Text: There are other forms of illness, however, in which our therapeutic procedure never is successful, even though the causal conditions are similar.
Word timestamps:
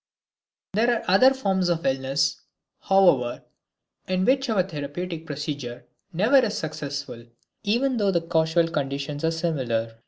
There 0.73 0.91
are 0.95 1.03
other 1.07 1.31
forms 1.31 1.69
of 1.69 1.85
illness, 1.85 2.41
however, 2.79 3.43
in 4.07 4.25
which 4.25 4.49
our 4.49 4.63
therapeutic 4.63 5.27
procedure 5.27 5.85
never 6.11 6.37
is 6.39 6.57
successful, 6.57 7.27
even 7.61 7.97
though 7.97 8.09
the 8.09 8.21
causal 8.21 8.67
conditions 8.67 9.23
are 9.23 9.29
similar. 9.29 9.99